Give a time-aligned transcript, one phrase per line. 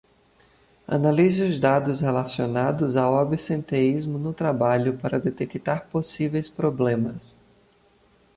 [0.87, 7.35] Analise os dados relacionados ao absenteísmo no trabalho para detectar possíveis problemas.